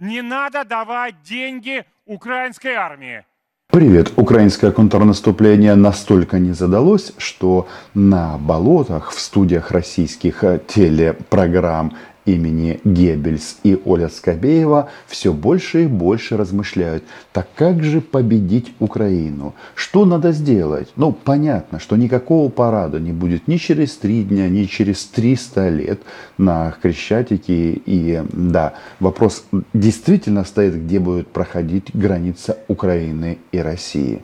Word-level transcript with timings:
не 0.00 0.22
надо 0.22 0.64
давать 0.64 1.22
деньги 1.22 1.84
украинской 2.06 2.74
армии. 2.74 3.24
Привет! 3.70 4.12
Украинское 4.16 4.72
контрнаступление 4.72 5.76
настолько 5.76 6.40
не 6.40 6.52
задалось, 6.52 7.12
что 7.18 7.68
на 7.94 8.36
болотах 8.36 9.12
в 9.12 9.20
студиях 9.20 9.70
российских 9.70 10.42
телепрограмм 10.66 11.96
имени 12.34 12.80
Геббельс 12.84 13.58
и 13.62 13.80
Оля 13.84 14.08
Скобеева 14.08 14.90
все 15.06 15.32
больше 15.32 15.84
и 15.84 15.86
больше 15.86 16.36
размышляют, 16.36 17.04
так 17.32 17.48
как 17.54 17.82
же 17.82 18.00
победить 18.00 18.72
Украину? 18.78 19.54
Что 19.74 20.04
надо 20.04 20.32
сделать? 20.32 20.88
Ну, 20.96 21.12
понятно, 21.12 21.80
что 21.80 21.96
никакого 21.96 22.50
парада 22.50 23.00
не 23.00 23.12
будет 23.12 23.48
ни 23.48 23.56
через 23.56 23.96
три 23.96 24.22
дня, 24.22 24.48
ни 24.48 24.64
через 24.64 25.04
300 25.06 25.68
лет 25.68 26.00
на 26.38 26.74
Крещатике. 26.82 27.72
И 27.84 28.22
да, 28.32 28.74
вопрос 29.00 29.44
действительно 29.72 30.44
стоит, 30.44 30.74
где 30.74 30.98
будет 30.98 31.28
проходить 31.28 31.90
граница 31.94 32.58
Украины 32.68 33.38
и 33.52 33.58
России. 33.58 34.22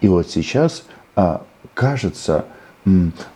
И 0.00 0.08
вот 0.08 0.30
сейчас, 0.30 0.84
а, 1.16 1.42
кажется, 1.74 2.44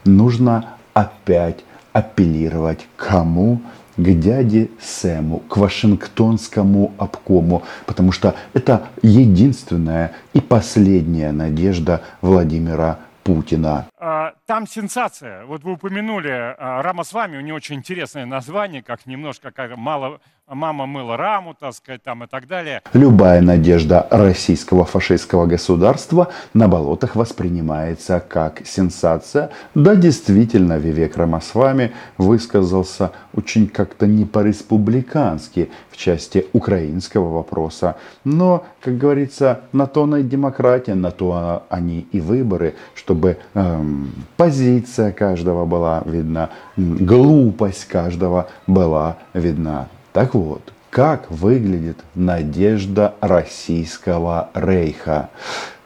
нужно 0.05 0.77
опять 0.95 1.65
апеллировать 1.93 2.87
кому? 2.97 3.61
к 3.97 4.21
дяде 4.21 4.71
Сэму, 4.81 5.41
к 5.49 5.57
Вашингтонскому 5.57 6.93
обкому, 6.97 7.63
потому 7.87 8.13
что 8.13 8.35
это 8.55 8.89
единственная 9.03 10.13
и 10.33 10.41
последняя 10.41 11.33
надежда 11.33 12.03
Владимира 12.23 13.01
Путина. 13.23 13.87
А, 14.05 14.35
там 14.47 14.67
сенсация. 14.67 15.45
Вот 15.45 15.63
вы 15.63 15.75
упомянули 15.75 16.29
а, 16.29 16.83
Рама 16.83 17.05
с 17.05 17.13
вами, 17.13 17.37
у 17.37 17.41
него 17.41 17.57
очень 17.57 17.77
интересное 17.77 18.27
название, 18.27 18.83
как 18.83 19.07
немножко 19.07 19.53
как 19.53 19.77
мало 19.77 20.19
мама 20.55 20.87
мыла 20.87 21.17
раму, 21.17 21.55
так 21.55 21.75
сказать, 21.75 22.03
там 22.03 22.25
и 22.25 22.27
так 22.27 22.47
далее. 22.47 22.83
Любая 22.93 23.41
надежда 23.41 24.07
российского 24.11 24.85
фашистского 24.85 25.47
государства 25.47 26.29
на 26.55 26.69
болотах 26.69 27.17
воспринимается 27.17 28.21
как 28.21 28.67
сенсация. 28.67 29.51
Да, 29.75 29.95
действительно, 29.95 30.79
Вивек 30.79 31.17
Рамасвами 31.17 31.93
высказался 32.19 33.13
очень 33.35 33.69
как-то 33.69 34.07
не 34.07 34.25
по-республикански 34.25 35.71
в 35.91 35.97
части 35.97 36.47
украинского 36.53 37.33
вопроса. 37.33 37.97
Но, 38.25 38.67
как 38.81 38.99
говорится, 38.99 39.61
на 39.73 39.87
то 39.87 40.05
она 40.05 40.19
и 40.19 40.23
демократия, 40.23 40.95
на 40.95 41.11
то 41.11 41.65
они 41.69 42.07
и 42.13 42.21
выборы, 42.21 42.75
чтобы 42.95 43.39
эм, 43.55 43.92
позиция 44.37 45.13
каждого 45.13 45.65
была 45.65 46.03
видна, 46.05 46.51
глупость 46.77 47.87
каждого 47.87 48.49
была 48.67 49.19
видна. 49.35 49.89
Так 50.13 50.35
вот, 50.35 50.63
как 50.91 51.31
выглядит 51.31 51.99
надежда 52.15 53.15
российского 53.21 54.51
рейха? 54.55 55.31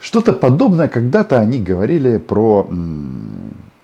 Что-то 0.00 0.32
подобное 0.32 0.88
когда-то 0.88 1.38
они 1.38 1.62
говорили 1.62 2.18
про 2.18 2.68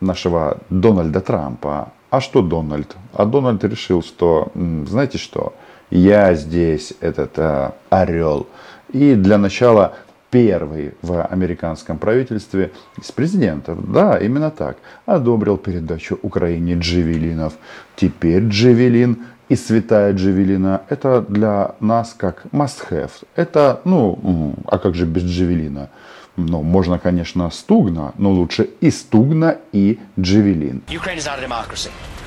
нашего 0.01 0.59
Дональда 0.69 1.21
Трампа. 1.21 1.93
А 2.11 2.21
что 2.21 2.43
Дональд? 2.43 2.97
А 3.15 3.25
Дональд 3.25 3.65
решил, 3.65 4.03
что, 4.03 4.53
знаете 4.55 5.19
что, 5.19 5.55
я 5.91 6.35
здесь 6.35 6.93
этот 7.01 7.39
а, 7.39 7.75
орел. 7.91 8.47
И 8.93 9.15
для 9.15 9.39
начала 9.39 9.95
первый 10.33 10.95
в 11.03 11.23
американском 11.23 11.99
правительстве 11.99 12.73
из 12.99 13.13
президентов, 13.13 13.79
да, 13.93 14.17
именно 14.17 14.51
так, 14.51 14.79
одобрил 15.07 15.59
передачу 15.59 16.19
Украине 16.23 16.75
джевелинов. 16.75 17.53
Теперь 17.97 18.49
джевелин 18.49 19.19
и 19.51 19.57
святая 19.57 20.15
джевелина, 20.15 20.81
это 20.89 21.21
для 21.21 21.75
нас 21.81 22.15
как 22.17 22.47
must-have. 22.51 23.11
Это, 23.37 23.83
ну, 23.85 24.55
а 24.67 24.79
как 24.79 24.95
же 24.95 25.05
без 25.05 25.23
джевелина? 25.23 25.91
Ну, 26.37 26.63
можно, 26.63 26.99
конечно, 26.99 27.51
стугна, 27.51 28.13
но 28.17 28.31
лучше 28.31 28.71
и 28.81 28.91
стугна, 28.91 29.59
и 29.73 29.99
джевелин. 30.19 30.83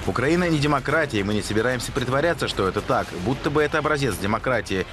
Украина 0.08 0.48
не 0.50 0.60
демократия, 0.60 1.20
и 1.20 1.24
мы 1.24 1.34
не 1.34 1.42
собираемся 1.42 1.92
притворяться, 1.92 2.48
что 2.48 2.68
это 2.68 2.82
так, 2.82 3.08
будто 3.26 3.50
бы 3.50 3.64
это 3.64 3.80
образец 3.80 4.16
демократии. 4.18 4.86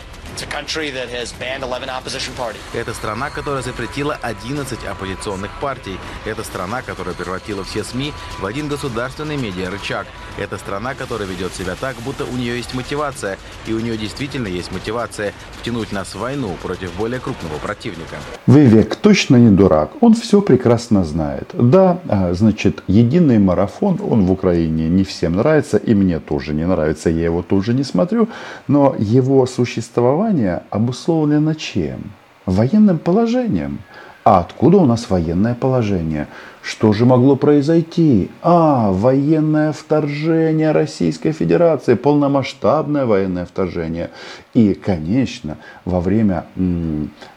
Это 2.74 2.94
страна, 2.94 3.30
которая 3.30 3.62
запретила 3.62 4.18
11 4.22 4.84
оппозиционных 4.84 5.50
партий. 5.60 5.98
Это 6.24 6.42
страна, 6.42 6.80
которая 6.80 7.14
превратила 7.14 7.64
все 7.64 7.84
СМИ 7.84 8.14
в 8.40 8.46
один 8.46 8.68
государственный 8.68 9.36
медиа-рычаг. 9.36 10.06
Это 10.38 10.56
страна, 10.56 10.94
которая 10.94 11.28
ведет 11.28 11.54
себя 11.54 11.74
так, 11.78 11.96
будто 11.96 12.24
у 12.24 12.36
нее 12.36 12.56
есть 12.56 12.72
мотивация. 12.72 13.36
И 13.66 13.74
у 13.74 13.80
нее 13.80 13.98
действительно 13.98 14.46
есть 14.46 14.72
мотивация 14.72 15.34
втянуть 15.60 15.92
нас 15.92 16.14
в 16.14 16.18
войну 16.18 16.56
против 16.62 16.94
более 16.94 17.20
крупного 17.20 17.58
противника. 17.58 18.16
Вивек 18.46 18.96
точно 18.96 19.36
не 19.36 19.50
дурак. 19.50 19.90
Он 20.00 20.14
все 20.14 20.40
прекрасно 20.40 21.04
знает. 21.04 21.50
Да, 21.52 21.98
а, 22.08 22.32
значит, 22.32 22.82
единый 22.86 23.38
марафон, 23.38 24.00
он 24.00 24.24
в 24.24 24.32
Украине 24.32 24.88
не 24.88 25.01
всем 25.04 25.36
нравится, 25.36 25.76
и 25.76 25.94
мне 25.94 26.18
тоже 26.18 26.54
не 26.54 26.66
нравится, 26.66 27.10
я 27.10 27.24
его 27.24 27.42
тоже 27.42 27.74
не 27.74 27.84
смотрю, 27.84 28.28
но 28.68 28.94
его 28.98 29.46
существование 29.46 30.62
обусловлено 30.70 31.54
чем? 31.54 32.12
Военным 32.46 32.98
положением. 32.98 33.78
А 34.24 34.38
откуда 34.38 34.76
у 34.76 34.84
нас 34.84 35.10
военное 35.10 35.54
положение? 35.54 36.28
Что 36.62 36.92
же 36.92 37.06
могло 37.06 37.34
произойти? 37.34 38.30
А, 38.41 38.92
военное 38.92 39.72
вторжение 39.72 40.70
Российской 40.70 41.32
Федерации, 41.32 41.94
полномасштабное 41.94 43.04
военное 43.04 43.46
вторжение. 43.46 44.10
И, 44.54 44.74
конечно, 44.74 45.56
во 45.84 46.00
время 46.00 46.46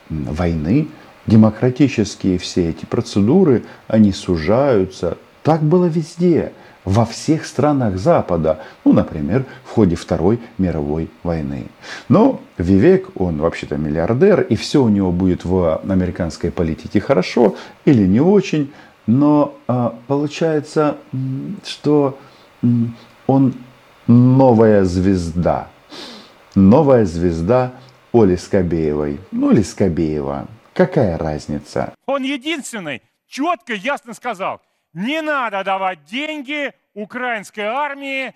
войны 0.10 0.88
демократические 1.26 2.38
все 2.38 2.70
эти 2.70 2.86
процедуры, 2.86 3.64
они 3.88 4.12
сужаются. 4.12 5.18
Так 5.42 5.64
было 5.64 5.86
везде 5.86 6.52
во 6.86 7.06
всех 7.06 7.46
странах 7.46 7.98
Запада, 7.98 8.64
ну, 8.86 8.94
например, 8.94 9.46
в 9.66 9.72
ходе 9.72 9.96
Второй 9.96 10.40
мировой 10.58 11.10
войны. 11.24 11.68
Но 12.08 12.40
Вивек, 12.58 13.10
он 13.20 13.38
вообще-то 13.38 13.78
миллиардер, 13.78 14.42
и 14.42 14.56
все 14.56 14.84
у 14.84 14.90
него 14.90 15.12
будет 15.12 15.44
в 15.44 15.82
американской 15.84 16.52
политике 16.52 17.02
хорошо 17.02 17.56
или 17.86 18.06
не 18.06 18.22
очень, 18.22 18.72
но 19.08 19.56
а, 19.68 19.98
получается, 20.08 20.98
что 21.64 22.18
он 23.28 23.54
новая 24.08 24.84
звезда, 24.84 25.68
новая 26.54 27.06
звезда 27.06 27.74
Оли 28.14 28.36
Скобеевой, 28.36 29.20
ну 29.32 29.52
или 29.52 29.62
Скобеева. 29.62 30.48
Какая 30.74 31.18
разница? 31.18 31.94
Он 32.06 32.24
единственный 32.24 33.02
четко, 33.28 33.74
ясно 33.74 34.14
сказал– 34.14 34.62
не 34.96 35.22
надо 35.22 35.64
давать 35.64 36.06
деньги 36.06 36.74
украинской 36.94 37.66
армии, 37.66 38.34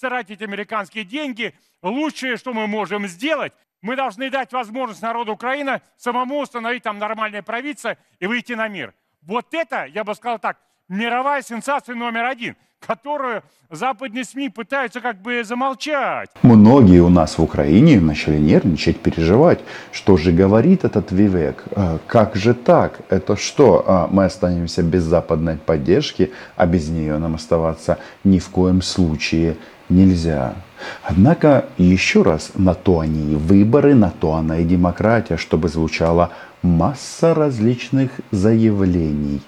тратить 0.00 0.42
американские 0.42 1.04
деньги. 1.04 1.54
Лучшее, 1.82 2.36
что 2.36 2.52
мы 2.52 2.68
можем 2.68 3.08
сделать, 3.08 3.52
мы 3.80 3.96
должны 3.96 4.30
дать 4.30 4.52
возможность 4.52 5.02
народу 5.02 5.32
Украины 5.32 5.80
самому 5.96 6.38
установить 6.38 6.84
там 6.84 6.98
нормальное 6.98 7.42
правительство 7.42 7.96
и 8.20 8.26
выйти 8.26 8.52
на 8.52 8.68
мир. 8.68 8.94
Вот 9.22 9.52
это, 9.54 9.86
я 9.86 10.04
бы 10.04 10.14
сказал 10.14 10.38
так, 10.38 10.60
мировая 10.86 11.42
сенсация 11.42 11.96
номер 11.96 12.26
один– 12.26 12.56
которую 12.86 13.42
западные 13.70 14.24
СМИ 14.24 14.50
пытаются 14.50 15.00
как 15.00 15.20
бы 15.22 15.44
замолчать. 15.44 16.28
Многие 16.42 17.00
у 17.00 17.08
нас 17.08 17.38
в 17.38 17.42
Украине 17.42 18.00
начали 18.00 18.38
нервничать, 18.38 19.00
переживать. 19.00 19.60
Что 19.92 20.16
же 20.16 20.32
говорит 20.32 20.84
этот 20.84 21.10
Вивек? 21.12 21.64
А, 21.72 21.98
как 22.06 22.36
же 22.36 22.54
так? 22.54 23.00
Это 23.08 23.36
что? 23.36 23.84
А, 23.86 24.08
мы 24.10 24.24
останемся 24.24 24.82
без 24.82 25.02
западной 25.04 25.56
поддержки, 25.56 26.32
а 26.56 26.66
без 26.66 26.88
нее 26.88 27.18
нам 27.18 27.34
оставаться 27.34 27.98
ни 28.24 28.38
в 28.38 28.48
коем 28.50 28.82
случае 28.82 29.56
нельзя. 29.88 30.54
Однако, 31.02 31.66
еще 31.78 32.22
раз, 32.22 32.52
на 32.54 32.74
то 32.74 33.00
они 33.00 33.32
и 33.32 33.36
выборы, 33.36 33.94
на 33.94 34.10
то 34.10 34.34
она 34.34 34.58
и 34.58 34.64
демократия, 34.64 35.36
чтобы 35.36 35.68
звучала 35.68 36.30
масса 36.62 37.34
различных 37.34 38.10
заявлений 38.30 39.40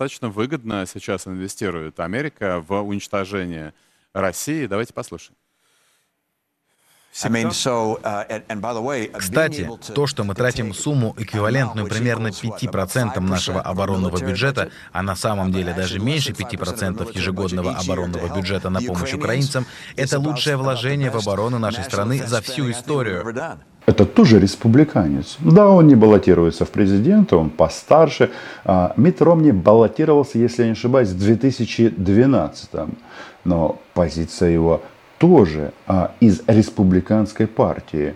достаточно 0.00 0.30
выгодно 0.30 0.86
сейчас 0.86 1.26
инвестирует 1.26 2.00
Америка 2.00 2.64
в 2.66 2.80
уничтожение 2.80 3.74
России. 4.14 4.64
Давайте 4.64 4.94
послушаем. 4.94 5.36
Uh, 7.12 9.18
Кстати, 9.18 9.68
то, 9.94 10.06
что 10.06 10.24
мы 10.24 10.34
тратим 10.34 10.72
сумму, 10.72 11.14
эквивалентную 11.18 11.86
примерно 11.86 12.28
5% 12.28 13.20
нашего 13.20 13.60
оборонного 13.60 14.18
бюджета, 14.18 14.70
а 14.92 15.02
на 15.02 15.16
самом 15.16 15.52
деле 15.52 15.74
даже 15.74 15.98
меньше 15.98 16.32
5% 16.32 17.14
ежегодного 17.14 17.76
оборонного 17.76 18.34
бюджета 18.34 18.70
на 18.70 18.80
помощь 18.80 19.12
украинцам, 19.12 19.66
это 19.96 20.18
лучшее 20.18 20.56
вложение 20.56 21.10
в 21.10 21.16
оборону 21.16 21.58
нашей 21.58 21.84
страны 21.84 22.26
за 22.26 22.40
всю 22.40 22.70
историю 22.70 23.22
это 23.90 24.06
тоже 24.06 24.38
республиканец. 24.38 25.36
Да, 25.40 25.68
он 25.68 25.88
не 25.88 25.96
баллотируется 25.96 26.64
в 26.64 26.70
президенты, 26.70 27.34
он 27.34 27.50
постарше. 27.50 28.30
А, 28.64 28.92
Митт 28.96 29.20
Ромни 29.20 29.50
баллотировался, 29.50 30.38
если 30.38 30.62
я 30.62 30.68
не 30.68 30.72
ошибаюсь, 30.72 31.08
в 31.08 31.18
2012. 31.18 32.70
Но 33.44 33.80
позиция 33.94 34.50
его 34.50 34.82
тоже 35.18 35.72
а, 35.88 36.12
из 36.20 36.42
республиканской 36.46 37.48
партии. 37.48 38.14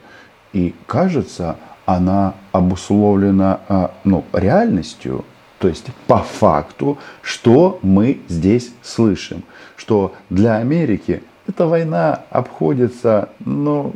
И 0.53 0.75
кажется, 0.87 1.57
она 1.87 2.35
обусловлена 2.53 3.61
а, 3.69 3.91
ну, 4.05 4.25
реальностью, 4.33 5.25
то 5.59 5.67
есть 5.67 5.87
по 6.07 6.19
факту, 6.19 6.99
что 7.21 7.81
мы 7.83 8.21
здесь 8.29 8.73
слышим, 8.83 9.43
что 9.77 10.15
для 10.31 10.57
Америки 10.57 11.23
эта 11.49 11.67
война 11.67 12.21
обходится 12.31 13.31
ну, 13.41 13.93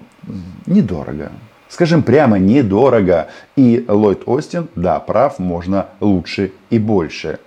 недорого. 0.66 1.31
Скажем 1.69 2.03
прямо, 2.03 2.38
недорого. 2.38 3.29
И 3.56 3.85
Ллойд 3.88 4.23
Остин, 4.26 4.69
да, 4.75 5.00
прав, 5.00 5.38
можно 5.38 5.87
лучше 6.00 6.53
и 6.70 6.79
больше. 6.79 7.38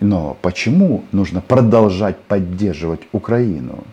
Но 0.00 0.36
почему 0.40 1.04
нужно 1.12 1.40
продолжать 1.40 2.18
поддерживать 2.18 3.00
Украину? 3.12 3.84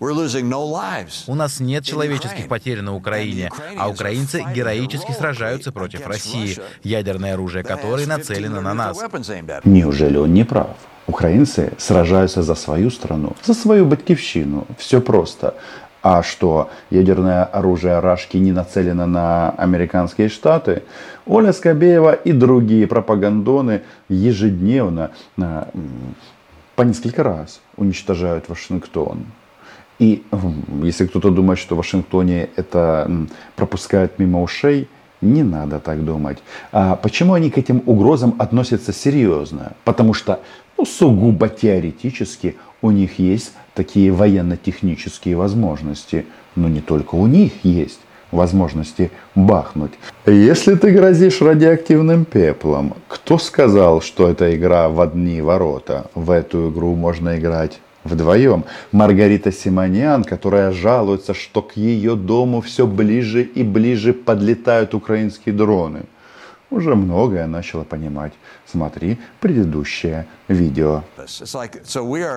У 0.00 1.34
нас 1.34 1.60
нет 1.60 1.84
человеческих 1.84 2.48
потерь 2.48 2.82
на 2.82 2.94
Украине, 2.94 3.50
а 3.78 3.88
украинцы 3.88 4.44
героически 4.54 5.12
сражаются 5.12 5.72
против 5.72 6.06
России, 6.06 6.58
ядерное 6.82 7.34
оружие 7.34 7.64
которой 7.64 8.06
нацелено 8.06 8.60
на 8.60 8.74
нас. 8.74 8.98
Неужели 9.64 10.18
он 10.18 10.34
не 10.34 10.44
прав? 10.44 10.76
Украинцы 11.06 11.72
сражаются 11.78 12.42
за 12.42 12.54
свою 12.54 12.90
страну, 12.90 13.34
за 13.44 13.54
свою 13.54 13.84
батькивщину. 13.84 14.66
Все 14.78 15.00
просто. 15.00 15.54
А 16.04 16.22
что, 16.22 16.68
ядерное 16.90 17.44
оружие 17.44 17.98
Рашки 17.98 18.36
не 18.36 18.52
нацелено 18.52 19.06
на 19.06 19.48
американские 19.56 20.28
штаты? 20.28 20.82
Оля 21.24 21.54
Скобеева 21.54 22.12
и 22.12 22.32
другие 22.32 22.86
пропагандоны 22.86 23.80
ежедневно 24.10 25.12
по 26.76 26.82
несколько 26.82 27.22
раз 27.22 27.62
уничтожают 27.78 28.50
Вашингтон. 28.50 29.24
И 29.98 30.22
если 30.82 31.06
кто-то 31.06 31.30
думает, 31.30 31.58
что 31.58 31.74
в 31.74 31.78
Вашингтоне 31.78 32.50
это 32.54 33.10
пропускают 33.56 34.18
мимо 34.18 34.42
ушей, 34.42 34.88
не 35.22 35.42
надо 35.42 35.78
так 35.78 36.04
думать. 36.04 36.36
А 36.70 36.96
почему 36.96 37.32
они 37.32 37.48
к 37.48 37.56
этим 37.56 37.82
угрозам 37.86 38.34
относятся 38.38 38.92
серьезно? 38.92 39.72
Потому 39.84 40.12
что 40.12 40.40
сугубо 40.84 41.48
теоретически 41.48 42.56
у 42.82 42.90
них 42.90 43.18
есть 43.18 43.52
такие 43.74 44.12
военно-технические 44.12 45.36
возможности. 45.36 46.26
Но 46.54 46.68
не 46.68 46.80
только 46.80 47.14
у 47.14 47.26
них 47.26 47.52
есть 47.64 48.00
возможности 48.30 49.10
бахнуть. 49.34 49.92
Если 50.26 50.74
ты 50.74 50.90
грозишь 50.90 51.40
радиоактивным 51.40 52.24
пеплом, 52.24 52.94
кто 53.08 53.38
сказал, 53.38 54.00
что 54.00 54.28
это 54.28 54.54
игра 54.54 54.88
в 54.88 55.00
одни 55.00 55.40
ворота? 55.40 56.10
В 56.14 56.30
эту 56.30 56.70
игру 56.70 56.94
можно 56.94 57.38
играть 57.38 57.80
вдвоем. 58.02 58.64
Маргарита 58.92 59.50
Симонян, 59.50 60.24
которая 60.24 60.72
жалуется, 60.72 61.32
что 61.32 61.62
к 61.62 61.76
ее 61.76 62.16
дому 62.16 62.60
все 62.60 62.86
ближе 62.86 63.42
и 63.42 63.62
ближе 63.62 64.12
подлетают 64.12 64.94
украинские 64.94 65.54
дроны– 65.54 66.02
уже 66.74 66.94
многое 66.94 67.46
начала 67.46 67.84
понимать. 67.84 68.32
Смотри 68.66 69.18
предыдущее 69.40 70.26
видео. 70.48 71.02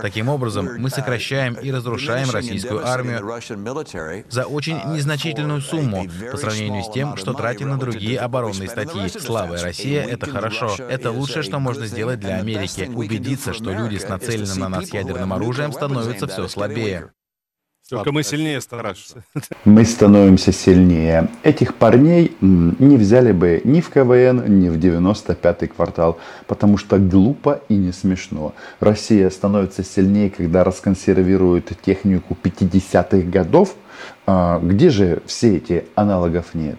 Таким 0.02 0.30
образом, 0.30 0.70
мы 0.78 0.90
сокращаем 0.90 1.56
и 1.56 1.72
разрушаем 1.72 2.30
российскую 2.30 2.86
армию 2.86 3.20
за 4.30 4.46
очень 4.46 4.80
незначительную 4.94 5.62
сумму 5.62 6.06
по 6.32 6.38
сравнению 6.38 6.84
с 6.84 6.92
тем, 6.92 7.18
что 7.18 7.34
тратим 7.34 7.70
на 7.70 7.78
другие 7.78 8.20
оборонные 8.20 8.70
статьи. 8.70 9.10
Слава 9.10 9.58
Россия— 9.58 10.04
это 10.08 10.30
хорошо. 10.30 10.76
Это 10.90 11.12
лучшее, 11.12 11.44
что 11.44 11.60
можно 11.60 11.86
сделать 11.86 12.20
для 12.20 12.38
Америки. 12.38 12.90
Убедиться, 12.94 13.54
что 13.54 13.72
люди 13.74 13.98
с 13.98 14.08
нацеленным 14.08 14.60
на 14.60 14.70
нас 14.70 14.94
ядерным 14.94 15.34
оружием 15.34 15.72
становятся 15.72 16.28
все 16.28 16.48
слабее. 16.48 17.12
Только 17.90 18.12
мы 18.12 18.24
сильнее 18.24 18.60
становимся. 18.60 19.24
Мы 19.64 19.86
становимся 19.86 20.52
сильнее. 20.52 21.30
Этих 21.44 21.76
парней 21.76 22.36
не 22.42 22.98
взяли 22.98 23.32
бы 23.32 23.62
ни 23.64 23.80
в 23.80 23.90
КВН, 23.90 24.60
ни 24.60 24.70
в 24.70 24.78
95-й 24.78 25.68
квартал, 25.68 26.18
потому 26.48 26.78
что 26.78 26.98
глупо 26.98 27.62
и 27.70 27.76
не 27.76 27.94
смешно. 27.94 28.54
Россия 28.82 29.30
становится 29.30 29.84
сильнее, 29.84 30.30
когда 30.30 30.64
расконсервирует 30.64 31.72
технику 31.82 32.38
50-х 32.42 33.30
годов. 33.30 33.76
А, 34.26 34.60
где 34.60 34.90
же 34.90 35.22
все 35.26 35.58
эти 35.58 35.86
аналогов 35.96 36.54
нет? 36.54 36.78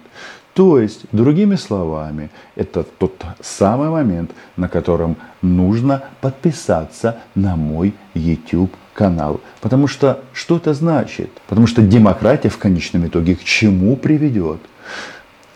То 0.59 0.81
есть, 0.81 1.03
другими 1.13 1.55
словами, 1.55 2.31
это 2.57 2.83
тот 2.83 3.25
самый 3.41 3.91
момент, 3.91 4.33
на 4.57 4.69
котором 4.69 5.17
нужно 5.41 6.03
подписаться 6.21 7.19
на 7.37 7.55
мой 7.55 7.95
YouTube 8.15 8.73
канал. 8.93 9.41
Потому 9.61 9.87
что 9.87 10.25
что 10.33 10.57
это 10.57 10.75
значит? 10.75 11.31
Потому 11.47 11.69
что 11.69 11.81
демократия 11.81 12.49
в 12.49 12.59
конечном 12.59 13.07
итоге 13.07 13.37
к 13.37 13.45
чему 13.45 13.95
приведет? 13.95 14.59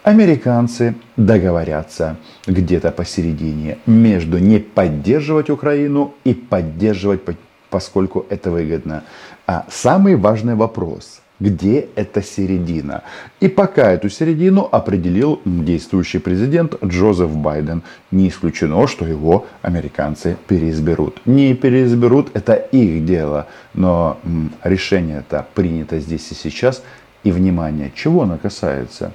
Американцы 0.04 0.94
договорятся 1.16 2.16
где-то 2.46 2.92
посередине 2.92 3.78
между 3.86 4.38
не 4.38 4.60
поддерживать 4.60 5.50
Украину 5.50 6.14
и 6.22 6.32
поддерживать, 6.32 7.22
поскольку 7.70 8.24
это 8.30 8.52
выгодно. 8.52 9.02
А 9.48 9.66
самый 9.68 10.14
важный 10.14 10.54
вопрос– 10.54 11.21
где 11.42 11.88
эта 11.96 12.22
середина. 12.22 13.02
И 13.40 13.48
пока 13.48 13.90
эту 13.90 14.08
середину 14.08 14.68
определил 14.70 15.40
действующий 15.44 16.18
президент 16.18 16.76
Джозеф 16.84 17.30
Байден. 17.30 17.82
Не 18.12 18.28
исключено, 18.28 18.86
что 18.86 19.04
его 19.04 19.46
американцы 19.60 20.36
переизберут. 20.46 21.20
Не 21.26 21.54
переизберут, 21.54 22.30
это 22.34 22.54
их 22.54 23.04
дело. 23.04 23.48
Но 23.74 24.18
решение 24.62 25.18
это 25.18 25.44
принято 25.54 25.98
здесь 25.98 26.30
и 26.30 26.34
сейчас. 26.34 26.82
И 27.24 27.32
внимание, 27.32 27.92
чего 27.94 28.22
оно 28.22 28.38
касается? 28.38 29.12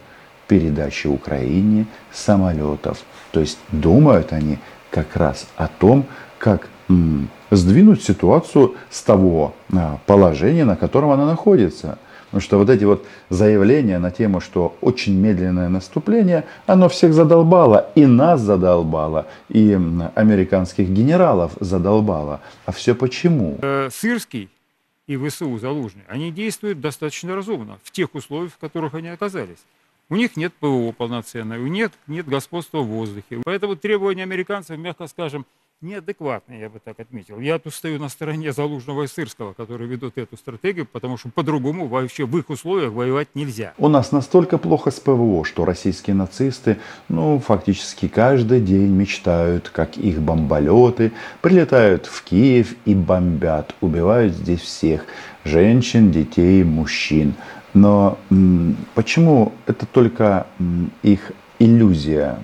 Передачи 0.49 1.07
Украине 1.07 1.85
самолетов. 2.11 3.03
То 3.31 3.39
есть 3.39 3.57
думают 3.71 4.33
они 4.33 4.59
как 4.91 5.15
раз 5.15 5.47
о 5.55 5.67
том, 5.67 6.05
как 6.39 6.67
сдвинуть 7.51 8.03
ситуацию 8.03 8.75
с 8.89 9.01
того 9.01 9.53
а, 9.73 9.99
положения, 10.05 10.65
на 10.65 10.75
котором 10.75 11.11
она 11.11 11.25
находится. 11.25 11.97
Потому 12.37 12.45
что 12.45 12.57
вот 12.59 12.69
эти 12.69 12.83
вот 12.83 13.07
заявления 13.29 13.97
на 13.97 14.11
тему, 14.11 14.41
что 14.41 14.77
очень 14.81 15.15
медленное 15.15 15.69
наступление, 15.69 16.45
оно 16.67 16.87
всех 16.87 17.15
задолбало. 17.15 17.89
И 17.95 18.05
нас 18.05 18.41
задолбало, 18.41 19.25
и 19.49 19.73
американских 20.13 20.87
генералов 20.87 21.53
задолбало. 21.59 22.41
А 22.67 22.71
все 22.71 22.93
почему? 22.93 23.57
Э, 23.63 23.89
Сырский 23.91 24.49
и 25.07 25.17
ВСУ 25.17 25.57
Залужный, 25.57 26.03
они 26.07 26.31
действуют 26.31 26.79
достаточно 26.79 27.33
разумно 27.33 27.79
в 27.83 27.89
тех 27.89 28.13
условиях, 28.13 28.53
в 28.53 28.59
которых 28.59 28.93
они 28.93 29.07
оказались. 29.07 29.65
У 30.09 30.15
них 30.15 30.37
нет 30.37 30.53
ПВО 30.59 30.91
полноценного, 30.91 31.59
у 31.59 31.65
них 31.65 31.89
нет 32.05 32.27
господства 32.27 32.81
в 32.81 32.85
воздухе. 32.87 33.41
Поэтому 33.45 33.75
требования 33.75 34.21
американцев, 34.21 34.77
мягко 34.77 35.07
скажем, 35.07 35.47
неадекватные, 35.81 36.61
я 36.61 36.69
бы 36.69 36.79
так 36.79 36.99
отметил. 36.99 37.39
Я 37.39 37.59
тут 37.59 37.73
стою 37.73 37.99
на 37.99 38.09
стороне 38.09 38.51
Залужного 38.51 39.03
и 39.03 39.07
Сырского, 39.07 39.53
которые 39.53 39.87
ведут 39.87 40.17
эту 40.17 40.35
стратегию, 40.35 40.87
потому 40.87 41.17
что 41.17 41.29
по-другому 41.29 41.87
вообще 41.87 42.25
в 42.25 42.35
их 42.37 42.49
условиях 42.49 42.91
воевать 42.93 43.29
нельзя. 43.35 43.73
У 43.77 43.87
нас 43.87 44.11
настолько 44.11 44.57
плохо 44.57 44.89
с 44.89 44.99
ПВО, 44.99 45.45
что 45.45 45.65
российские 45.65 46.15
нацисты, 46.15 46.77
ну, 47.09 47.39
фактически 47.39 48.07
каждый 48.07 48.59
день 48.59 48.89
мечтают, 48.89 49.69
как 49.69 49.97
их 49.97 50.19
бомболеты 50.19 51.11
прилетают 51.41 52.07
в 52.07 52.23
Киев 52.23 52.75
и 52.85 52.95
бомбят, 52.95 53.75
убивают 53.81 54.33
здесь 54.33 54.61
всех, 54.61 55.05
женщин, 55.43 56.11
детей, 56.11 56.63
мужчин. 56.63 57.35
Но 57.75 58.17
м, 58.31 58.75
почему 58.95 59.53
это 59.67 59.85
только 59.85 60.47
м, 60.59 60.91
их 61.03 61.31
иллюзия, 61.59 62.39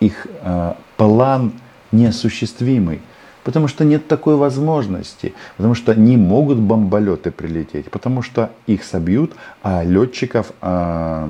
их 0.00 0.26
э, 0.40 0.74
план 0.96 1.52
неосуществимый. 1.92 3.00
Потому 3.44 3.66
что 3.68 3.84
нет 3.84 4.06
такой 4.06 4.36
возможности. 4.36 5.34
Потому 5.56 5.74
что 5.74 5.94
не 5.94 6.16
могут 6.16 6.58
бомболеты 6.58 7.30
прилететь. 7.30 7.90
Потому 7.90 8.22
что 8.22 8.50
их 8.66 8.84
собьют, 8.84 9.32
а 9.62 9.82
летчиков, 9.82 10.52
а, 10.60 11.28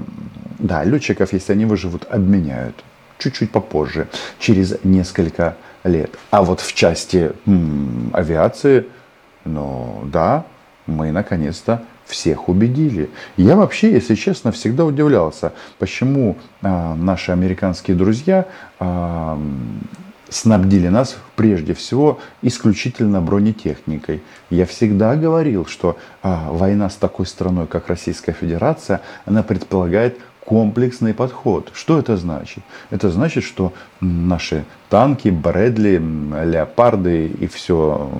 да, 0.59 0.85
летчиков, 0.85 1.33
если 1.33 1.53
они 1.53 1.65
выживут, 1.65 2.07
обменяют. 2.11 2.85
Чуть-чуть 3.19 3.51
попозже, 3.51 4.09
через 4.39 4.77
несколько 4.85 5.57
лет. 5.85 6.11
А 6.31 6.43
вот 6.43 6.61
в 6.61 6.75
части 6.75 7.33
м, 7.47 8.11
авиации, 8.13 8.87
ну 9.45 10.03
да, 10.05 10.45
мы 10.87 11.13
наконец-то 11.13 11.83
всех 12.05 12.49
убедили. 12.49 13.11
Я 13.37 13.57
вообще, 13.57 13.93
если 13.93 14.15
честно, 14.15 14.53
всегда 14.53 14.85
удивлялся, 14.85 15.53
почему 15.79 16.37
а, 16.61 16.95
наши 16.95 17.33
американские 17.33 17.97
друзья 17.97 18.47
а, 18.79 19.41
снабдили 20.33 20.89
нас 20.89 21.17
прежде 21.37 21.75
всего 21.75 22.19
исключительно 22.43 23.21
бронетехникой. 23.21 24.23
Я 24.51 24.67
всегда 24.67 25.15
говорил, 25.15 25.67
что 25.67 25.97
а, 26.23 26.49
война 26.51 26.91
с 26.91 26.97
такой 26.97 27.27
страной, 27.27 27.67
как 27.67 27.89
Российская 27.89 28.33
Федерация, 28.33 29.01
она 29.27 29.43
предполагает 29.43 30.19
комплексный 30.45 31.15
подход. 31.15 31.71
Что 31.73 31.99
это 31.99 32.17
значит? 32.17 32.65
Это 32.91 33.11
значит, 33.11 33.45
что 33.45 33.73
наши 34.01 34.65
танки, 34.89 35.29
Брэдли, 35.29 36.03
Леопарды 36.45 37.27
и 37.27 37.47
все 37.47 38.11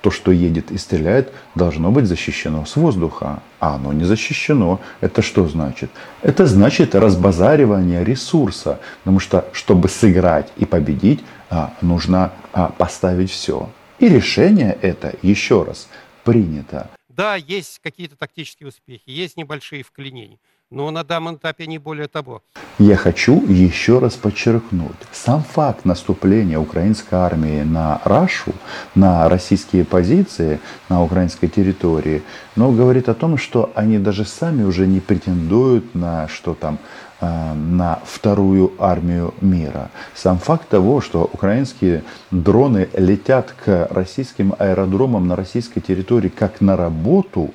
то, 0.00 0.10
что 0.10 0.32
едет 0.32 0.70
и 0.70 0.78
стреляет, 0.78 1.32
должно 1.54 1.90
быть 1.90 2.06
защищено 2.06 2.64
с 2.64 2.76
воздуха. 2.76 3.42
А 3.58 3.74
оно 3.74 3.92
не 3.92 4.04
защищено. 4.04 4.80
Это 5.00 5.22
что 5.22 5.46
значит? 5.46 5.90
Это 6.22 6.46
значит 6.46 6.94
разбазаривание 6.94 8.04
ресурса. 8.04 8.80
Потому 9.00 9.20
что, 9.20 9.44
чтобы 9.52 9.88
сыграть 9.88 10.50
и 10.56 10.64
победить, 10.64 11.20
а, 11.50 11.74
нужно 11.82 12.32
а, 12.52 12.70
поставить 12.70 13.30
все. 13.30 13.68
И 13.98 14.08
решение 14.08 14.78
это, 14.80 15.14
еще 15.22 15.62
раз, 15.62 15.88
принято. 16.24 16.88
Да, 17.08 17.34
есть 17.34 17.80
какие-то 17.82 18.16
тактические 18.16 18.68
успехи, 18.68 19.02
есть 19.06 19.36
небольшие 19.36 19.82
вклинения. 19.82 20.38
Но 20.72 20.88
на 20.92 21.02
данном 21.02 21.34
этапе 21.34 21.66
не 21.66 21.78
более 21.78 22.06
того. 22.06 22.42
Я 22.78 22.94
хочу 22.94 23.44
еще 23.48 23.98
раз 23.98 24.14
подчеркнуть. 24.14 24.94
Сам 25.10 25.42
факт 25.42 25.84
наступления 25.84 26.60
украинской 26.60 27.14
армии 27.14 27.62
на 27.62 28.00
Рашу, 28.04 28.52
на 28.94 29.28
российские 29.28 29.84
позиции 29.84 30.60
на 30.88 31.02
украинской 31.02 31.48
территории, 31.48 32.22
но 32.54 32.70
говорит 32.70 33.08
о 33.08 33.14
том, 33.14 33.36
что 33.36 33.72
они 33.74 33.98
даже 33.98 34.24
сами 34.24 34.62
уже 34.62 34.86
не 34.86 35.00
претендуют 35.00 35.96
на 35.96 36.28
что 36.28 36.54
там, 36.54 36.78
э, 37.20 37.54
на 37.54 37.98
вторую 38.04 38.72
армию 38.78 39.34
мира. 39.40 39.90
Сам 40.14 40.38
факт 40.38 40.68
того, 40.68 41.00
что 41.00 41.28
украинские 41.32 42.04
дроны 42.30 42.88
летят 42.96 43.52
к 43.64 43.88
российским 43.90 44.54
аэродромам 44.56 45.26
на 45.26 45.34
российской 45.34 45.80
территории 45.80 46.28
как 46.28 46.60
на 46.60 46.76
работу, 46.76 47.52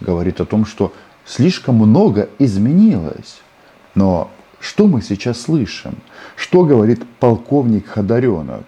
говорит 0.00 0.40
о 0.40 0.46
том, 0.46 0.66
что 0.66 0.92
слишком 1.26 1.76
много 1.76 2.28
изменилось. 2.38 3.40
Но 3.94 4.30
что 4.60 4.86
мы 4.86 5.02
сейчас 5.02 5.42
слышим? 5.42 5.98
Что 6.36 6.64
говорит 6.64 7.04
полковник 7.18 7.88
Ходоренок? 7.88 8.64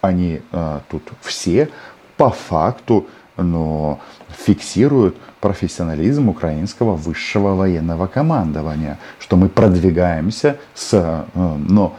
Они 0.00 0.40
а, 0.52 0.82
тут 0.88 1.02
все 1.22 1.68
по 2.16 2.30
факту 2.30 3.06
но 3.36 4.00
фиксируют 4.28 5.16
профессионализм 5.40 6.28
украинского 6.28 6.96
высшего 6.96 7.54
военного 7.54 8.06
командования, 8.06 8.98
что 9.18 9.36
мы 9.36 9.48
продвигаемся 9.48 10.58
с 10.74 10.90
а, 10.94 11.26
но, 11.34 11.94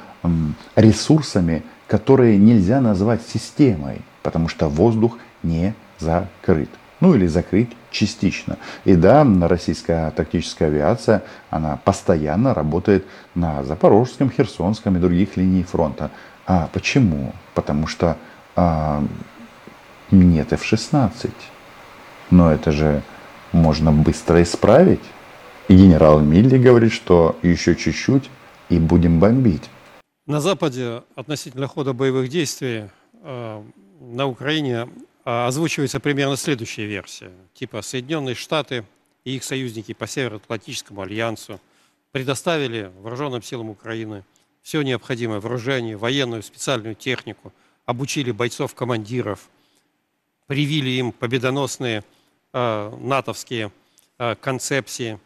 ресурсами, 0.76 1.64
которые 1.88 2.38
нельзя 2.38 2.82
назвать 2.82 3.22
системой, 3.22 4.02
потому 4.24 4.48
что 4.48 4.68
воздух 4.68 5.18
не 5.44 5.74
закрыт 6.00 6.70
ну 7.00 7.14
или 7.14 7.28
закрыть 7.28 7.70
частично. 7.92 8.58
И 8.86 8.96
да, 8.96 9.26
российская 9.42 10.12
тактическая 10.12 10.70
авиация, 10.70 11.24
она 11.50 11.80
постоянно 11.84 12.54
работает 12.54 13.06
на 13.36 13.64
Запорожском, 13.64 14.32
Херсонском 14.32 14.98
и 14.98 15.00
других 15.00 15.38
линиях 15.38 15.68
фронта. 15.68 16.12
А 16.46 16.70
почему? 16.74 17.34
Потому 17.54 17.88
что 17.88 18.18
а, 18.56 19.04
нет 20.12 20.54
F-16. 20.54 21.32
Но 22.32 22.52
это 22.52 22.72
же 22.72 23.04
можно 23.52 23.92
быстро 23.92 24.42
исправить. 24.42 25.02
И 25.68 25.76
генерал 25.76 26.20
Милли 26.20 26.58
говорит, 26.58 26.94
что 26.94 27.38
еще 27.42 27.76
чуть-чуть 27.76 28.30
и 28.70 28.80
будем 28.80 29.20
бомбить. 29.20 29.70
На 30.26 30.42
Западе 30.42 31.04
относительно 31.16 31.68
хода 31.68 31.94
боевых 31.94 32.30
действий 32.30 32.90
э, 33.24 33.64
на 34.00 34.28
Украине 34.28 34.88
озвучивается 35.28 36.00
примерно 36.00 36.38
следующая 36.38 36.86
версия. 36.86 37.32
Типа 37.54 37.82
Соединенные 37.82 38.34
Штаты 38.34 38.86
и 39.26 39.36
их 39.36 39.44
союзники 39.44 39.94
по 39.94 40.08
Североатлантическому 40.08 41.02
альянсу 41.02 41.60
предоставили 42.14 42.92
вооруженным 43.02 43.42
силам 43.42 43.70
Украины 43.70 44.24
все 44.62 44.82
необходимое 44.84 45.42
вооружение, 45.42 45.98
военную 45.98 46.44
специальную 46.44 46.96
технику, 46.96 47.52
обучили 47.86 48.32
бойцов-командиров, 48.32 49.50
привили 50.46 50.92
им 50.92 51.12
победоносные 51.12 52.06
э, 52.54 52.98
натовские 53.02 53.74
э, 54.20 54.36
концепции, 54.36 55.20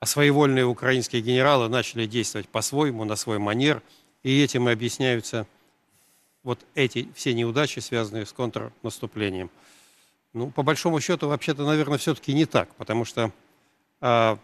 а 0.00 0.06
своевольные 0.06 0.64
украинские 0.64 1.20
генералы 1.20 1.68
начали 1.68 2.06
действовать 2.06 2.48
по-своему, 2.48 3.04
на 3.04 3.16
свой 3.16 3.38
манер, 3.38 3.82
и 4.22 4.42
этим 4.42 4.70
и 4.70 4.72
объясняются 4.72 5.46
вот 6.44 6.64
эти 6.74 7.08
все 7.14 7.34
неудачи, 7.34 7.80
связанные 7.80 8.26
с 8.26 8.32
контрнаступлением. 8.32 9.50
Ну, 10.32 10.50
по 10.50 10.62
большому 10.62 11.00
счету, 11.00 11.28
вообще-то, 11.28 11.64
наверное, 11.64 11.98
все-таки 11.98 12.32
не 12.32 12.44
так, 12.44 12.68
потому 12.76 13.04
что 13.04 13.32
э, 14.00 14.36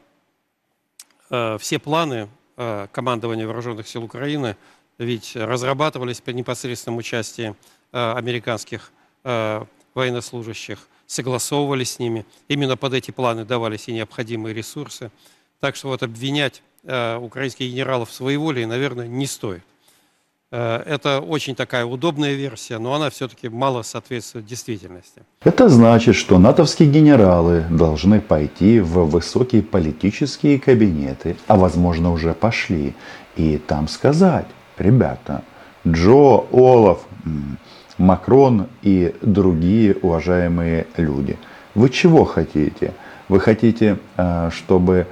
э, 1.30 1.58
все 1.58 1.78
планы 1.78 2.28
э, 2.56 2.88
командования 2.92 3.46
вооруженных 3.46 3.86
сил 3.86 4.04
Украины 4.04 4.56
ведь 4.98 5.34
разрабатывались 5.34 6.20
при 6.20 6.32
непосредственном 6.32 6.98
участии 6.98 7.54
э, 7.92 8.12
американских 8.12 8.92
э, 9.24 9.64
военнослужащих, 9.94 10.78
согласовывались 11.06 11.92
с 11.92 11.98
ними. 11.98 12.26
Именно 12.48 12.76
под 12.76 12.94
эти 12.94 13.10
планы 13.10 13.44
давались 13.44 13.88
и 13.88 13.92
необходимые 13.92 14.54
ресурсы. 14.54 15.10
Так 15.58 15.74
что 15.74 15.88
вот 15.88 16.02
обвинять 16.02 16.62
э, 16.84 17.16
украинских 17.16 17.70
генералов 17.70 18.10
в 18.10 18.14
своеволии, 18.14 18.64
наверное, 18.64 19.08
не 19.08 19.26
стоит. 19.26 19.62
Э, 20.52 20.82
это 20.84 21.20
очень 21.20 21.54
такая 21.54 21.84
удобная 21.84 22.34
версия, 22.34 22.78
но 22.78 22.94
она 22.94 23.10
все-таки 23.10 23.48
мало 23.48 23.82
соответствует 23.82 24.46
действительности. 24.46 25.22
Это 25.44 25.68
значит, 25.68 26.16
что 26.16 26.38
натовские 26.38 26.90
генералы 26.90 27.64
должны 27.70 28.20
пойти 28.20 28.80
в 28.80 29.04
высокие 29.04 29.62
политические 29.62 30.58
кабинеты, 30.58 31.36
а 31.46 31.56
возможно 31.56 32.12
уже 32.12 32.34
пошли, 32.34 32.94
и 33.36 33.58
там 33.58 33.86
сказать, 33.88 34.46
ребята, 34.76 35.42
Джо, 35.86 36.44
Олаф, 36.52 37.06
Макрон 37.96 38.66
и 38.82 39.14
другие 39.22 39.94
уважаемые 40.02 40.86
люди, 40.96 41.38
вы 41.74 41.90
чего 41.90 42.24
хотите? 42.24 42.92
Вы 43.28 43.38
хотите, 43.38 43.98
э, 44.16 44.50
чтобы 44.52 45.06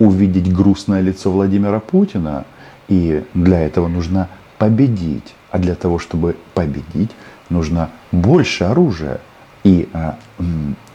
увидеть 0.00 0.52
грустное 0.52 1.00
лицо 1.00 1.30
Владимира 1.30 1.78
Путина? 1.78 2.44
И 2.88 3.22
для 3.34 3.60
этого 3.60 3.86
нужна 3.86 4.28
победить. 4.58 5.34
А 5.50 5.58
для 5.58 5.74
того, 5.74 5.98
чтобы 5.98 6.36
победить, 6.54 7.10
нужно 7.48 7.90
больше 8.12 8.64
оружия 8.64 9.20
и, 9.64 9.88
а, 9.92 10.18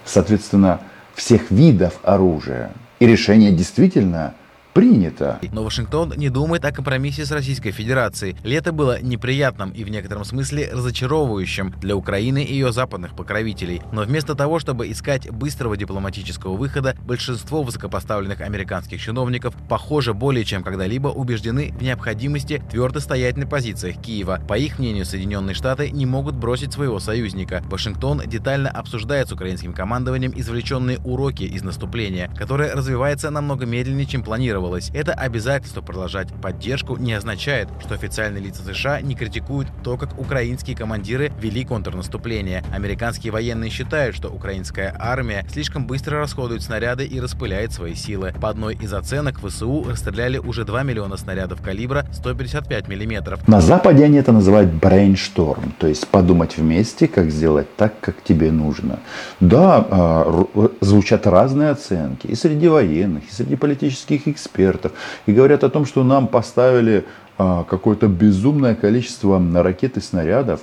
соответственно, 0.06 0.80
всех 1.16 1.50
видов 1.52 2.00
оружия. 2.04 2.72
И 3.00 3.08
решение 3.08 3.52
действительно 3.52 4.34
принято. 4.74 5.40
Но 5.52 5.64
Вашингтон 5.64 6.14
не 6.18 6.30
думает 6.30 6.66
о 6.66 6.72
компромиссе 6.72 7.26
с 7.26 7.32
Российской 7.32 7.72
Федерацией. 7.72 8.36
Лето 8.44 8.72
было 8.72 9.02
неприятным 9.02 9.70
и 9.72 9.84
в 9.84 9.90
некотором 9.90 10.26
смысле 10.26 10.70
разочаровывающим 10.72 11.76
для 11.80 11.96
Украины 11.96 12.44
и 12.44 12.54
ее 12.54 12.72
западных 12.72 13.16
покровителей. 13.16 13.82
Но 13.92 14.02
вместо 14.02 14.36
того, 14.36 14.60
чтобы 14.60 14.92
искать 14.92 15.30
быстрого 15.30 15.78
дипломатического 15.78 16.56
выхода, 16.58 16.96
большинство 17.06 17.64
высокопоставленных 17.64 18.42
американских 18.42 19.00
чиновников, 19.00 19.56
похоже, 19.70 20.14
более 20.14 20.44
чем 20.44 20.64
когда-либо 20.64 21.10
убеждены 21.10 21.74
в 21.78 21.84
необходимости 21.84 22.64
твердо 22.70 23.00
стоять 23.00 23.38
на 23.38 23.46
позициях 23.46 24.02
Киева. 24.02 24.42
По 24.48 24.58
их 24.58 24.80
мнению, 24.80 25.06
Соединенные 25.06 25.54
Штаты 25.54 25.92
не 25.92 26.06
могут 26.06 26.36
бросить 26.36 26.74
своего 26.74 27.00
союзника. 27.00 27.64
Вашингтон 27.70 28.22
детально 28.26 28.70
обсуждает 28.70 29.30
с 29.30 29.32
украинским 29.32 29.74
командованием 29.74 30.34
извлеченные 30.36 31.00
уроки 31.00 31.44
из 31.44 31.64
наступления, 31.64 32.32
которое 32.36 32.74
развивается 32.74 33.30
намного 33.30 33.66
медленнее, 33.66 34.06
чем 34.06 34.24
планировалось 34.24 34.63
планировалось. 34.64 34.92
Это 34.94 35.14
обязательство 35.14 35.82
продолжать 35.82 36.30
поддержку 36.42 36.98
не 36.98 37.14
означает, 37.14 37.68
что 37.80 37.96
официальные 37.96 38.44
лица 38.44 38.64
США 38.64 39.02
не 39.02 39.16
критикуют 39.16 39.68
то, 39.84 39.98
как 39.98 40.20
украинские 40.20 40.76
командиры 40.76 41.32
вели 41.40 41.66
контрнаступление. 41.66 42.64
Американские 42.74 43.32
военные 43.34 43.70
считают, 43.70 44.16
что 44.16 44.30
украинская 44.30 44.96
армия 45.00 45.46
слишком 45.52 45.86
быстро 45.88 46.20
расходует 46.20 46.62
снаряды 46.62 47.06
и 47.06 47.20
распыляет 47.20 47.74
свои 47.74 47.96
силы. 47.96 48.34
По 48.42 48.50
одной 48.50 48.76
из 48.76 48.94
оценок 48.94 49.40
ВСУ 49.40 49.86
расстреляли 49.90 50.38
уже 50.38 50.64
2 50.64 50.84
миллиона 50.84 51.18
снарядов 51.18 51.62
калибра 51.62 52.06
155 52.14 52.88
миллиметров. 52.88 53.48
На 53.48 53.62
Западе 53.62 54.06
они 54.06 54.18
это 54.18 54.32
называют 54.32 54.72
brainstorm, 54.72 55.72
то 55.78 55.88
есть 55.88 56.08
подумать 56.08 56.58
вместе, 56.58 57.08
как 57.08 57.32
сделать 57.32 57.76
так, 57.76 58.00
как 58.00 58.16
тебе 58.24 58.52
нужно. 58.52 59.00
Да, 59.40 59.86
а, 59.90 60.46
звучат 60.82 61.28
разные 61.28 61.70
оценки 61.70 62.28
и 62.28 62.36
среди 62.36 62.68
военных, 62.68 63.24
и 63.30 63.32
среди 63.32 63.56
политических 63.56 64.28
экспертов 64.28 64.53
экспертов. 64.54 64.92
И 65.26 65.34
говорят 65.34 65.64
о 65.64 65.70
том, 65.70 65.86
что 65.86 66.04
нам 66.04 66.28
поставили 66.28 67.06
а, 67.38 67.64
какое-то 67.64 68.08
безумное 68.08 68.76
количество 68.76 69.42
ракет 69.64 69.98
и 69.98 70.02
снарядов. 70.02 70.62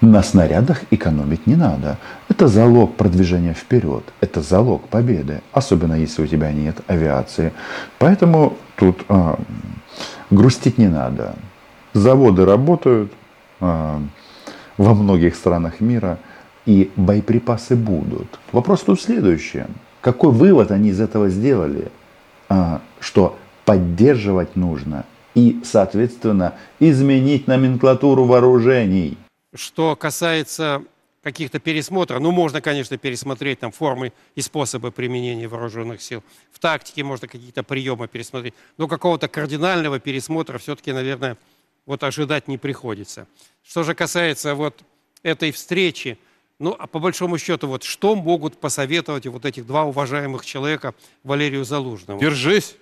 На 0.00 0.22
снарядах 0.22 0.82
экономить 0.90 1.46
не 1.46 1.56
надо. 1.56 1.98
Это 2.28 2.46
залог 2.46 2.94
продвижения 2.96 3.54
вперед. 3.54 4.04
Это 4.20 4.42
залог 4.42 4.88
победы. 4.88 5.40
Особенно 5.52 5.94
если 5.94 6.22
у 6.22 6.26
тебя 6.26 6.52
нет 6.52 6.76
авиации. 6.86 7.52
Поэтому 7.98 8.56
тут 8.76 9.04
а, 9.08 9.38
грустить 10.30 10.78
не 10.78 10.88
надо. 10.88 11.34
Заводы 11.94 12.44
работают 12.44 13.12
а, 13.60 14.00
во 14.76 14.94
многих 14.94 15.34
странах 15.34 15.80
мира. 15.80 16.18
И 16.66 16.90
боеприпасы 16.96 17.76
будут. 17.76 18.38
Вопрос 18.52 18.82
тут 18.82 19.00
следующий. 19.00 19.64
Какой 20.02 20.30
вывод 20.30 20.70
они 20.70 20.90
из 20.90 21.00
этого 21.00 21.30
сделали? 21.30 21.88
А, 22.48 22.80
что 23.00 23.38
поддерживать 23.64 24.56
нужно 24.56 25.04
и, 25.34 25.60
соответственно, 25.64 26.54
изменить 26.80 27.46
номенклатуру 27.46 28.24
вооружений. 28.24 29.18
Что 29.54 29.94
касается 29.94 30.82
каких-то 31.22 31.58
пересмотров. 31.58 32.20
Ну, 32.20 32.30
можно, 32.30 32.60
конечно, 32.60 32.96
пересмотреть 32.96 33.60
там 33.60 33.70
формы 33.70 34.12
и 34.34 34.40
способы 34.40 34.90
применения 34.90 35.46
вооруженных 35.46 36.00
сил. 36.00 36.22
В 36.52 36.58
тактике 36.58 37.04
можно 37.04 37.28
какие-то 37.28 37.62
приемы 37.62 38.08
пересмотреть. 38.08 38.54
Но 38.78 38.88
какого-то 38.88 39.28
кардинального 39.28 40.00
пересмотра 40.00 40.58
все-таки, 40.58 40.92
наверное, 40.92 41.36
вот 41.86 42.02
ожидать 42.02 42.48
не 42.48 42.56
приходится. 42.56 43.26
Что 43.62 43.82
же 43.82 43.94
касается 43.94 44.54
вот 44.54 44.82
этой 45.22 45.50
встречи, 45.50 46.18
ну, 46.58 46.74
а 46.78 46.86
по 46.86 46.98
большому 46.98 47.38
счету, 47.38 47.68
вот 47.68 47.82
что 47.84 48.14
могут 48.14 48.58
посоветовать 48.58 49.26
вот 49.26 49.44
этих 49.44 49.66
два 49.66 49.84
уважаемых 49.84 50.44
человека 50.44 50.94
Валерию 51.24 51.64
Залужному? 51.64 52.20
Держись, 52.20 52.76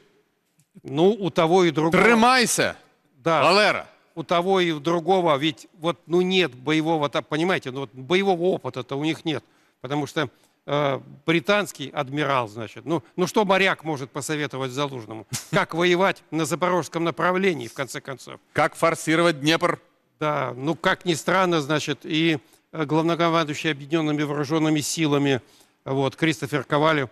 Ну, 0.83 1.11
у 1.11 1.31
того 1.31 1.65
и 1.65 1.71
другого. 1.71 2.03
тримайся, 2.03 2.77
Да, 3.23 3.43
Валера. 3.43 3.87
у 4.15 4.23
того 4.23 4.61
и 4.61 4.71
у 4.73 4.81
другого, 4.81 5.37
ведь 5.37 5.69
вот, 5.79 5.99
ну, 6.07 6.21
нет 6.23 6.55
боевого, 6.55 7.09
так, 7.09 7.27
понимаете, 7.29 7.71
ну, 7.71 7.81
вот 7.81 7.91
боевого 7.93 8.43
опыта-то 8.45 8.97
у 8.97 9.05
них 9.05 9.25
нет. 9.25 9.45
Потому 9.83 10.07
что 10.07 10.29
э, 10.67 11.01
британский 11.27 11.91
адмирал, 11.91 12.49
значит, 12.49 12.85
ну, 12.87 13.03
ну, 13.17 13.27
что 13.27 13.45
моряк 13.45 13.85
может 13.85 14.11
посоветовать 14.11 14.71
Залужному? 14.73 15.27
Как 15.51 15.75
воевать 15.75 16.23
на 16.31 16.45
запорожском 16.47 17.05
направлении, 17.05 17.69
в 17.69 17.75
конце 17.75 18.01
концов? 18.01 18.41
Как 18.53 18.75
форсировать 18.75 19.41
Днепр? 19.41 19.81
Да, 20.19 20.55
ну, 20.57 20.75
как 20.75 21.05
ни 21.05 21.13
странно, 21.15 21.61
значит, 21.61 22.01
и 22.05 22.39
главнокомандующий 22.85 23.71
объединенными 23.71 24.23
вооруженными 24.23 24.81
силами, 24.81 25.41
вот, 25.85 26.17
Кристофер 26.17 26.65
Ковалев, 26.65 27.09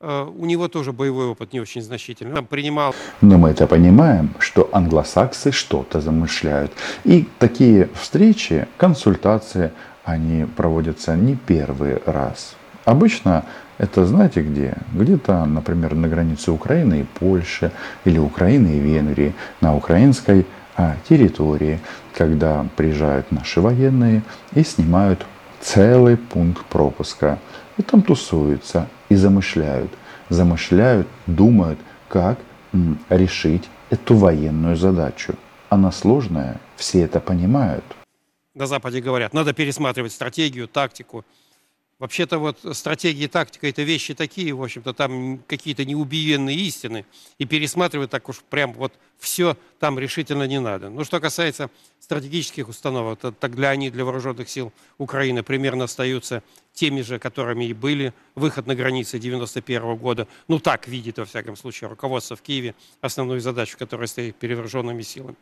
э, 0.00 0.22
у 0.24 0.44
него 0.46 0.68
тоже 0.68 0.92
боевой 0.92 1.26
опыт 1.26 1.52
не 1.52 1.60
очень 1.60 1.82
значительный. 1.82 2.38
Он 2.38 2.46
принимал 2.46 2.94
Но 3.20 3.38
мы 3.38 3.50
это 3.50 3.66
понимаем, 3.66 4.34
что 4.38 4.68
англосаксы 4.72 5.50
что-то 5.50 6.00
замышляют. 6.00 6.72
И 7.04 7.26
такие 7.38 7.88
встречи, 7.94 8.68
консультации, 8.76 9.72
они 10.04 10.44
проводятся 10.44 11.16
не 11.16 11.36
первый 11.36 12.00
раз. 12.06 12.54
Обычно 12.84 13.44
это 13.78 14.06
знаете 14.06 14.42
где? 14.42 14.74
Где-то, 14.92 15.44
например, 15.44 15.94
на 15.94 16.08
границе 16.08 16.50
Украины 16.50 17.00
и 17.00 17.18
Польши, 17.18 17.70
или 18.04 18.18
Украины 18.18 18.76
и 18.76 18.80
Венгрии, 18.80 19.34
на 19.60 19.76
украинской 19.76 20.46
территории, 21.08 21.80
когда 22.14 22.66
приезжают 22.76 23.32
наши 23.32 23.60
военные 23.60 24.22
и 24.54 24.62
снимают 24.62 25.26
целый 25.60 26.16
пункт 26.16 26.64
пропуска. 26.66 27.38
И 27.76 27.82
там 27.82 28.02
тусуются 28.02 28.88
и 29.08 29.16
замышляют. 29.16 29.90
Замышляют, 30.28 31.06
думают, 31.26 31.78
как 32.08 32.38
решить 33.08 33.68
эту 33.90 34.14
военную 34.14 34.76
задачу. 34.76 35.34
Она 35.68 35.92
сложная, 35.92 36.60
все 36.76 37.02
это 37.02 37.20
понимают. 37.20 37.84
на 38.54 38.66
Западе 38.66 39.00
говорят, 39.00 39.34
надо 39.34 39.52
пересматривать 39.52 40.12
стратегию, 40.12 40.68
тактику. 40.68 41.24
Вообще-то 41.98 42.38
вот 42.38 42.58
стратегия 42.76 43.24
и 43.24 43.28
тактика– 43.28 43.66
это 43.68 43.82
вещи 43.82 44.14
такие, 44.14 44.52
в 44.52 44.62
общем-то, 44.62 44.94
там 44.94 45.38
какие-то 45.48 45.84
неубиенные 45.84 46.56
истины. 46.56 47.04
И 47.38 47.44
пересматривать 47.44 48.10
так 48.10 48.28
уж 48.28 48.38
прям 48.48 48.72
вот 48.74 48.92
все 49.18 49.56
там 49.80 49.98
решительно 49.98 50.44
не 50.44 50.60
надо. 50.60 50.90
Ну, 50.90 51.02
что 51.02 51.18
касается 51.18 51.70
стратегических 51.98 52.68
установок, 52.68 53.18
то 53.18 53.32
тогда 53.32 53.70
они 53.70 53.90
для 53.90 54.04
вооруженных 54.04 54.48
сил 54.48 54.72
Украины 54.98 55.42
примерно 55.42 55.84
остаются 55.84 56.44
теми 56.72 57.00
же, 57.00 57.18
которыми 57.18 57.64
и 57.64 57.72
были. 57.72 58.14
Выход 58.36 58.68
на 58.68 58.76
границы 58.76 59.18
91 59.18 59.96
года. 59.96 60.28
Ну, 60.46 60.60
так 60.60 60.86
видит, 60.86 61.18
во 61.18 61.24
всяком 61.24 61.56
случае, 61.56 61.90
руководство 61.90 62.36
в 62.36 62.42
Киеве 62.42 62.76
основную 63.00 63.40
задачу, 63.40 63.76
которая 63.76 64.06
стоит 64.06 64.36
перед 64.36 64.56
вооруженными 64.56 65.02
силами. 65.02 65.36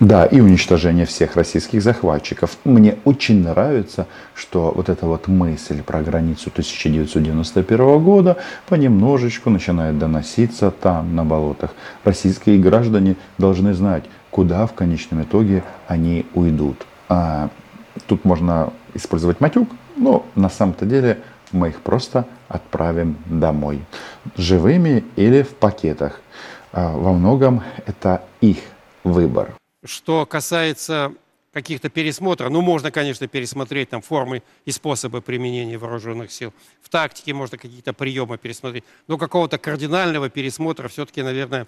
Да, 0.00 0.26
и 0.26 0.40
уничтожение 0.40 1.06
всех 1.06 1.34
российских 1.34 1.82
захватчиков. 1.82 2.56
Мне 2.62 2.98
очень 3.04 3.42
нравится, 3.42 4.06
что 4.32 4.72
вот 4.72 4.88
эта 4.88 5.06
вот 5.06 5.26
мысль 5.26 5.82
про 5.82 6.02
границу 6.02 6.50
1991 6.50 7.98
года 8.04 8.36
понемножечку 8.68 9.50
начинает 9.50 9.98
доноситься 9.98 10.70
там, 10.70 11.16
на 11.16 11.24
болотах. 11.24 11.74
Российские 12.04 12.60
граждане 12.60 13.16
должны 13.38 13.74
знать, 13.74 14.04
куда 14.30 14.68
в 14.68 14.72
конечном 14.72 15.24
итоге 15.24 15.64
они 15.88 16.26
уйдут. 16.32 16.86
А 17.08 17.48
тут 18.06 18.24
можно 18.24 18.72
использовать 18.94 19.40
матюк, 19.40 19.68
но 19.96 20.24
на 20.36 20.48
самом-то 20.48 20.86
деле 20.86 21.18
мы 21.50 21.70
их 21.70 21.80
просто 21.80 22.24
отправим 22.46 23.16
домой. 23.26 23.80
Живыми 24.36 25.02
или 25.16 25.42
в 25.42 25.56
пакетах. 25.56 26.20
А 26.72 26.92
во 26.92 27.12
многом 27.12 27.64
это 27.84 28.22
их 28.40 28.58
выбор. 29.02 29.54
Что 29.84 30.26
касается 30.26 31.14
каких-то 31.52 31.88
пересмотров, 31.88 32.50
ну, 32.50 32.60
можно, 32.60 32.90
конечно, 32.90 33.26
пересмотреть 33.26 33.90
там 33.90 34.02
формы 34.02 34.42
и 34.64 34.70
способы 34.70 35.22
применения 35.22 35.78
вооруженных 35.78 36.30
сил. 36.30 36.52
В 36.82 36.88
тактике 36.88 37.32
можно 37.32 37.58
какие-то 37.58 37.92
приемы 37.92 38.38
пересмотреть. 38.38 38.84
Но 39.06 39.18
какого-то 39.18 39.58
кардинального 39.58 40.28
пересмотра 40.30 40.88
все-таки, 40.88 41.22
наверное, 41.22 41.66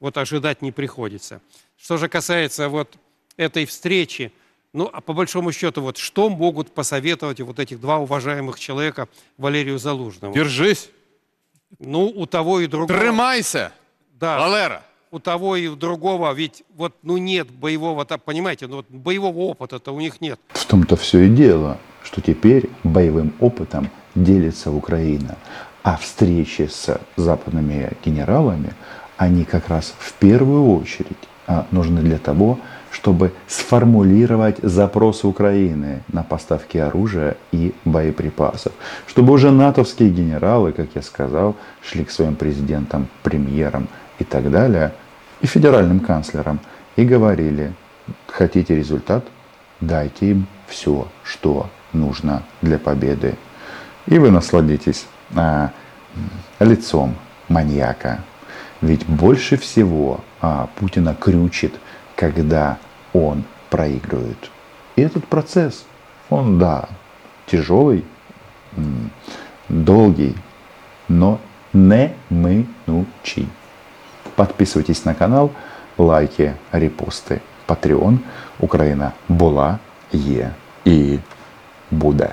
вот 0.00 0.16
ожидать 0.16 0.62
не 0.62 0.72
приходится. 0.72 1.40
Что 1.80 1.96
же 1.96 2.08
касается 2.08 2.68
вот 2.68 2.96
этой 3.36 3.64
встречи, 3.64 4.32
ну, 4.72 4.90
а 4.92 5.00
по 5.00 5.12
большому 5.12 5.52
счету, 5.52 5.82
вот 5.82 5.96
что 5.96 6.28
могут 6.28 6.72
посоветовать 6.74 7.40
вот 7.40 7.58
этих 7.58 7.80
два 7.80 7.98
уважаемых 7.98 8.58
человека 8.58 9.08
Валерию 9.38 9.78
Залужному? 9.78 10.34
Держись, 10.34 10.90
Ну, 11.78 12.06
у 12.06 12.26
того 12.26 12.60
и 12.60 12.66
другого. 12.66 12.98
тримайся, 13.00 13.72
Да. 14.18 14.38
Валера. 14.40 14.84
У 15.12 15.18
того 15.18 15.56
и 15.56 15.68
у 15.68 15.76
другого, 15.76 16.32
ведь 16.32 16.64
вот, 16.74 16.94
ну, 17.02 17.18
нет 17.18 17.50
боевого, 17.50 18.04
так, 18.04 18.22
понимаете, 18.24 18.66
ну, 18.66 18.76
вот 18.76 18.86
боевого 18.88 19.38
опыта-то 19.38 19.92
у 19.92 20.00
них 20.00 20.20
нет. 20.20 20.40
В 20.48 20.64
том-то 20.64 20.96
все 20.96 21.20
и 21.20 21.28
дело, 21.28 21.78
что 22.02 22.20
теперь 22.20 22.70
боевым 22.82 23.34
опытом 23.38 23.90
делится 24.14 24.72
Украина. 24.72 25.36
А 25.82 25.96
встречи 25.96 26.68
с 26.70 26.98
западными 27.16 27.92
генералами, 28.04 28.72
они 29.18 29.44
как 29.44 29.68
раз 29.68 29.94
в 29.98 30.14
первую 30.14 30.78
очередь 30.78 31.28
а, 31.46 31.66
нужны 31.70 32.00
для 32.00 32.18
того, 32.18 32.58
чтобы 32.90 33.32
сформулировать 33.48 34.58
запрос 34.62 35.24
Украины 35.24 36.02
на 36.08 36.22
поставки 36.22 36.78
оружия 36.78 37.36
и 37.50 37.74
боеприпасов. 37.84 38.72
Чтобы 39.06 39.32
уже 39.32 39.50
натовские 39.50 40.10
генералы, 40.10 40.72
как 40.72 40.88
я 40.94 41.02
сказал, 41.02 41.56
шли 41.82 42.04
к 42.04 42.10
своим 42.10 42.36
президентам, 42.36 43.08
премьерам 43.22 43.88
и 44.18 44.24
так 44.24 44.50
далее, 44.50 44.94
и 45.42 45.46
федеральным 45.46 46.00
канцлерам, 46.00 46.60
и 46.96 47.04
говорили, 47.04 47.72
хотите 48.26 48.74
результат, 48.74 49.24
дайте 49.80 50.30
им 50.30 50.46
все, 50.66 51.08
что 51.24 51.68
нужно 51.92 52.42
для 52.62 52.78
победы. 52.78 53.36
И 54.06 54.18
вы 54.18 54.30
насладитесь 54.30 55.06
а, 55.34 55.70
лицом 56.60 57.16
маньяка. 57.48 58.20
Ведь 58.80 59.04
больше 59.06 59.56
всего 59.56 60.20
а, 60.40 60.68
Путина 60.76 61.14
крючит, 61.14 61.74
когда 62.16 62.78
он 63.12 63.44
проигрывает. 63.68 64.50
И 64.96 65.02
этот 65.02 65.26
процесс, 65.26 65.84
он, 66.30 66.58
да, 66.58 66.88
тяжелый, 67.46 68.04
долгий, 69.68 70.34
но 71.08 71.40
неминучий. 71.72 73.48
Подписывайтесь 74.35 75.05
на 75.05 75.13
канал, 75.13 75.51
лайки, 75.97 76.53
репости. 76.71 77.41
Patreon, 77.67 78.17
Україна 78.59 79.11
була, 79.29 79.79
є 80.11 80.51
і 80.85 81.19
буде. 81.91 82.29